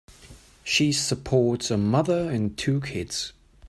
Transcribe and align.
She 0.63 0.91
supports 0.93 1.69
a 1.69 1.77
mother 1.77 2.27
and 2.31 2.57
two 2.57 2.81
kids. 2.81 3.33